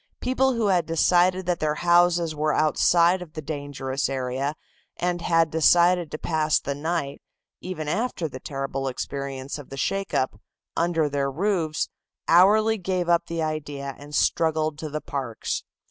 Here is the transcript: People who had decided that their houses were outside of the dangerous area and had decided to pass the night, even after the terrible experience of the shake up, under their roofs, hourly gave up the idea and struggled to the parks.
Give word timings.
People 0.19 0.53
who 0.53 0.65
had 0.69 0.87
decided 0.87 1.45
that 1.45 1.59
their 1.59 1.75
houses 1.75 2.33
were 2.33 2.55
outside 2.55 3.21
of 3.21 3.33
the 3.33 3.41
dangerous 3.43 4.09
area 4.09 4.55
and 4.97 5.21
had 5.21 5.51
decided 5.51 6.09
to 6.09 6.17
pass 6.17 6.59
the 6.59 6.73
night, 6.73 7.21
even 7.59 7.87
after 7.87 8.27
the 8.27 8.39
terrible 8.39 8.87
experience 8.87 9.59
of 9.59 9.69
the 9.69 9.77
shake 9.77 10.15
up, 10.15 10.41
under 10.75 11.07
their 11.07 11.29
roofs, 11.29 11.87
hourly 12.27 12.79
gave 12.79 13.09
up 13.09 13.27
the 13.27 13.43
idea 13.43 13.93
and 13.99 14.15
struggled 14.15 14.79
to 14.79 14.89
the 14.89 15.01
parks. 15.01 15.63